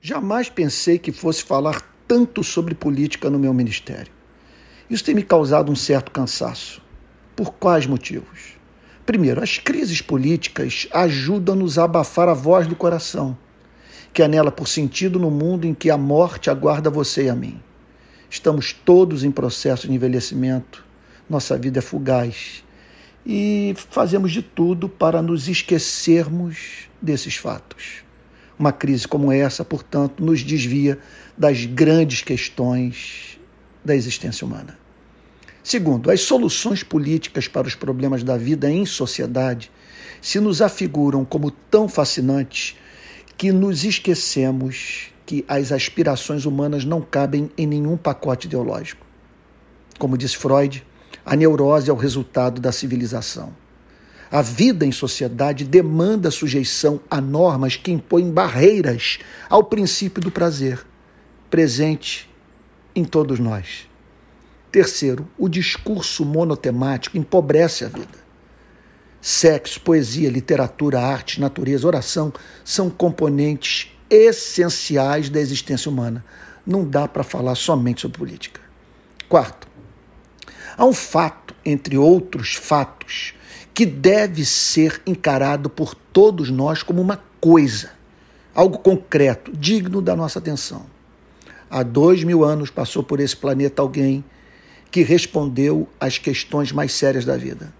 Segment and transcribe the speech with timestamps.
[0.00, 4.12] Jamais pensei que fosse falar tanto sobre política no meu ministério.
[4.88, 6.80] Isso tem me causado um certo cansaço.
[7.34, 8.56] Por quais motivos?
[9.04, 13.36] Primeiro, as crises políticas ajudam-nos a abafar a voz do coração,
[14.12, 17.60] que anela por sentido no mundo em que a morte aguarda você e a mim.
[18.30, 20.84] Estamos todos em processo de envelhecimento,
[21.28, 22.64] nossa vida é fugaz
[23.26, 28.07] e fazemos de tudo para nos esquecermos desses fatos.
[28.58, 30.98] Uma crise como essa, portanto, nos desvia
[31.36, 33.38] das grandes questões
[33.84, 34.76] da existência humana.
[35.62, 39.70] Segundo, as soluções políticas para os problemas da vida em sociedade
[40.20, 42.76] se nos afiguram como tão fascinantes
[43.36, 49.06] que nos esquecemos que as aspirações humanas não cabem em nenhum pacote ideológico.
[49.98, 50.84] Como disse Freud,
[51.24, 53.52] a neurose é o resultado da civilização.
[54.30, 59.18] A vida em sociedade demanda sujeição a normas que impõem barreiras
[59.48, 60.84] ao princípio do prazer,
[61.48, 62.28] presente
[62.94, 63.88] em todos nós.
[64.70, 68.28] Terceiro, o discurso monotemático empobrece a vida.
[69.20, 72.32] Sexo, poesia, literatura, arte, natureza, oração
[72.62, 76.24] são componentes essenciais da existência humana.
[76.66, 78.60] Não dá para falar somente sobre política.
[79.26, 79.66] Quarto,
[80.76, 83.34] há um fato, entre outros fatos,
[83.78, 87.92] que deve ser encarado por todos nós como uma coisa,
[88.52, 90.84] algo concreto, digno da nossa atenção.
[91.70, 94.24] Há dois mil anos passou por esse planeta alguém
[94.90, 97.72] que respondeu às questões mais sérias da vida.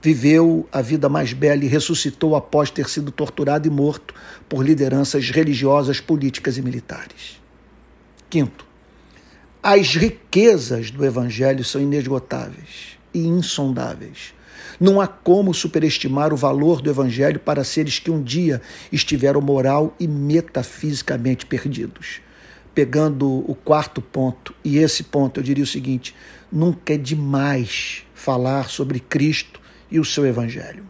[0.00, 4.14] Viveu a vida mais bela e ressuscitou após ter sido torturado e morto
[4.48, 7.42] por lideranças religiosas, políticas e militares.
[8.30, 8.64] Quinto,
[9.60, 14.36] as riquezas do Evangelho são inesgotáveis e insondáveis.
[14.78, 18.60] Não há como superestimar o valor do Evangelho para seres que um dia
[18.92, 22.20] estiveram moral e metafisicamente perdidos.
[22.74, 26.14] Pegando o quarto ponto, e esse ponto eu diria o seguinte:
[26.52, 30.84] nunca é demais falar sobre Cristo e o seu Evangelho.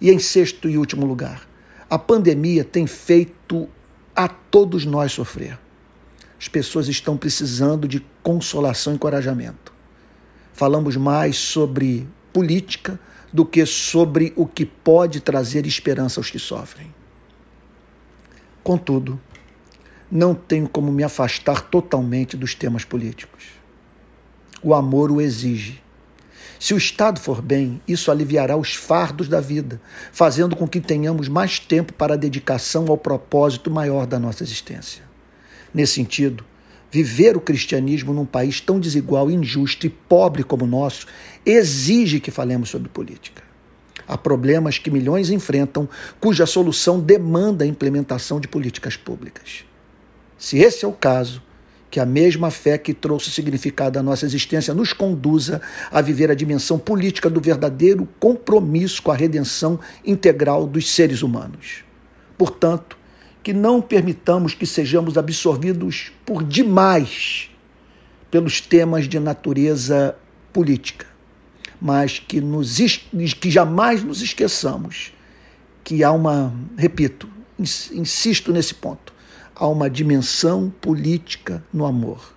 [0.00, 1.48] E em sexto e último lugar,
[1.90, 3.68] a pandemia tem feito
[4.14, 5.58] a todos nós sofrer.
[6.38, 9.72] As pessoas estão precisando de consolação e encorajamento.
[10.52, 12.06] Falamos mais sobre
[12.38, 13.00] política
[13.32, 16.94] do que sobre o que pode trazer esperança aos que sofrem.
[18.62, 19.20] Contudo,
[20.08, 23.46] não tenho como me afastar totalmente dos temas políticos.
[24.62, 25.82] O amor o exige.
[26.60, 29.80] Se o Estado for bem, isso aliviará os fardos da vida,
[30.12, 35.02] fazendo com que tenhamos mais tempo para a dedicação ao propósito maior da nossa existência.
[35.74, 36.44] Nesse sentido,
[36.90, 41.06] Viver o cristianismo num país tão desigual, injusto e pobre como o nosso
[41.44, 43.42] exige que falemos sobre política.
[44.06, 45.86] Há problemas que milhões enfrentam,
[46.18, 49.64] cuja solução demanda a implementação de políticas públicas.
[50.38, 51.42] Se esse é o caso,
[51.90, 55.60] que a mesma fé que trouxe significado à nossa existência nos conduza
[55.90, 61.84] a viver a dimensão política do verdadeiro compromisso com a redenção integral dos seres humanos.
[62.36, 62.97] Portanto,
[63.48, 67.48] que não permitamos que sejamos absorvidos por demais
[68.30, 70.14] pelos temas de natureza
[70.52, 71.06] política,
[71.80, 72.76] mas que, nos,
[73.40, 75.14] que jamais nos esqueçamos
[75.82, 77.26] que há uma, repito,
[77.58, 79.14] insisto nesse ponto,
[79.56, 82.34] há uma dimensão política no amor.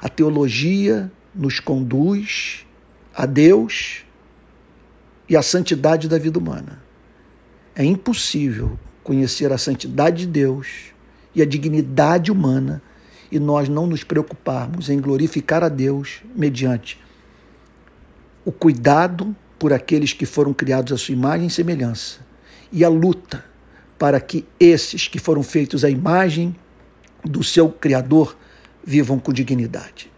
[0.00, 2.64] A teologia nos conduz
[3.12, 4.04] a Deus
[5.28, 6.80] e à santidade da vida humana.
[7.74, 10.86] É impossível conhecer a santidade de Deus
[11.32, 12.82] e a dignidade humana
[13.30, 16.98] e nós não nos preocuparmos em glorificar a Deus mediante
[18.44, 22.18] o cuidado por aqueles que foram criados à sua imagem e semelhança
[22.72, 23.44] e a luta
[23.96, 26.56] para que esses que foram feitos à imagem
[27.24, 28.36] do seu Criador
[28.84, 30.10] vivam com dignidade.